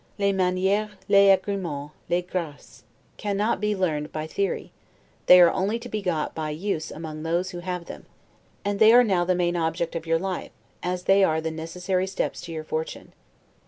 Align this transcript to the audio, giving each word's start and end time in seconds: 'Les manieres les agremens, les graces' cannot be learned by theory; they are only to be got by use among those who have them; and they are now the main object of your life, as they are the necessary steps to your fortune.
'Les 0.17 0.33
manieres 0.33 0.89
les 1.07 1.29
agremens, 1.29 1.91
les 2.09 2.23
graces' 2.25 2.83
cannot 3.17 3.61
be 3.61 3.75
learned 3.75 4.11
by 4.11 4.25
theory; 4.25 4.71
they 5.27 5.39
are 5.39 5.51
only 5.51 5.77
to 5.77 5.87
be 5.87 6.01
got 6.01 6.33
by 6.33 6.49
use 6.49 6.89
among 6.89 7.21
those 7.21 7.51
who 7.51 7.59
have 7.59 7.85
them; 7.85 8.07
and 8.65 8.79
they 8.79 8.91
are 8.91 9.03
now 9.03 9.23
the 9.23 9.35
main 9.35 9.55
object 9.55 9.95
of 9.95 10.07
your 10.07 10.17
life, 10.17 10.49
as 10.81 11.03
they 11.03 11.23
are 11.23 11.39
the 11.39 11.51
necessary 11.51 12.07
steps 12.07 12.41
to 12.41 12.51
your 12.51 12.63
fortune. 12.63 13.13